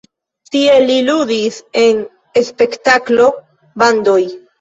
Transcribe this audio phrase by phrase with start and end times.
[0.53, 2.01] Tie li ludis en
[2.47, 4.17] spektaklo-bandoj.